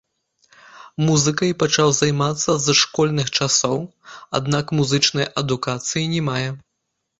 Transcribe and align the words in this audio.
Музыкай 1.09 1.51
пачаў 1.63 1.89
займацца 1.97 2.51
з 2.63 2.67
школьных 2.81 3.27
часоў, 3.37 3.79
аднак 4.41 4.75
музычнай 4.81 5.31
адукацыі 5.45 6.11
не 6.19 6.27
мае. 6.35 6.45